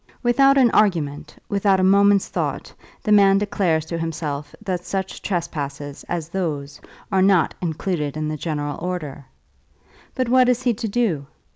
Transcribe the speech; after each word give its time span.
Without 0.23 0.57
an 0.57 0.71
argument, 0.71 1.35
without 1.47 1.79
a 1.79 1.83
moment's 1.83 2.27
thought, 2.27 2.73
the 3.03 3.11
man 3.11 3.37
declares 3.37 3.85
to 3.85 3.99
himself 3.99 4.55
that 4.59 4.83
such 4.83 5.21
trespasses 5.21 6.03
as 6.09 6.27
those 6.27 6.81
are 7.11 7.21
not 7.21 7.53
included 7.61 8.17
in 8.17 8.27
the 8.27 8.35
general 8.35 8.79
order. 8.81 9.25
But 10.15 10.27
what 10.27 10.49
is 10.49 10.63
he 10.63 10.73
to 10.73 10.87
do? 10.87 11.27